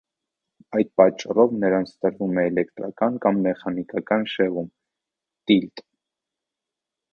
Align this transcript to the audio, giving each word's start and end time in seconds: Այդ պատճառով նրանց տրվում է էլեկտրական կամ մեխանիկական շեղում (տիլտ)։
Այդ 0.77 0.87
պատճառով 1.01 1.53
նրանց 1.63 1.91
տրվում 2.05 2.39
է 2.43 2.47
էլեկտրական 2.53 3.21
կամ 3.27 3.39
մեխանիկական 3.49 4.27
շեղում 4.37 4.73
(տիլտ)։ 5.51 5.87